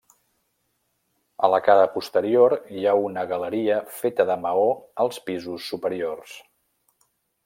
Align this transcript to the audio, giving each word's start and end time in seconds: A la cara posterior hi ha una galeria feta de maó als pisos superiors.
A 1.47 1.49
la 1.55 1.59
cara 1.65 1.83
posterior 1.97 2.55
hi 2.77 2.85
ha 2.91 2.95
una 3.09 3.25
galeria 3.33 3.77
feta 4.01 4.27
de 4.33 4.39
maó 4.47 4.65
als 5.05 5.21
pisos 5.29 5.69
superiors. 5.75 6.33